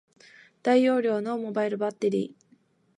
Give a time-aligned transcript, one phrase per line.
[0.63, 2.45] 大容量のモバイルバッテリー